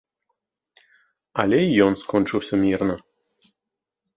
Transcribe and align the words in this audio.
Але 1.43 1.59
і 1.65 1.77
ён 1.87 1.93
скончыўся 2.05 2.55
мірна. 2.63 2.95